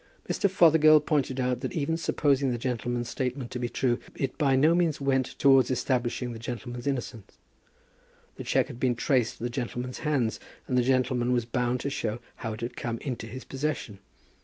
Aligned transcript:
Mr. 0.27 0.49
Fothergill 0.49 0.99
pointed 0.99 1.39
out 1.39 1.59
that 1.59 1.73
even 1.73 1.95
supposing 1.95 2.49
the 2.49 2.57
gentleman's 2.57 3.07
statement 3.07 3.51
to 3.51 3.59
be 3.59 3.69
true, 3.69 3.99
it 4.15 4.35
by 4.35 4.55
no 4.55 4.73
means 4.73 4.99
went 4.99 5.37
towards 5.37 5.69
establishing 5.69 6.33
the 6.33 6.39
gentleman's 6.39 6.87
innocence. 6.87 7.37
The 8.33 8.43
cheque 8.43 8.65
had 8.65 8.79
been 8.79 8.95
traced 8.95 9.37
to 9.37 9.43
the 9.43 9.49
gentleman's 9.51 9.99
hands, 9.99 10.39
and 10.67 10.75
the 10.75 10.81
gentleman 10.81 11.33
was 11.33 11.45
bound 11.45 11.81
to 11.81 11.91
show 11.91 12.17
how 12.37 12.53
it 12.53 12.61
had 12.61 12.75
come 12.75 12.97
into 12.97 13.27
his 13.27 13.43
possession. 13.45 13.99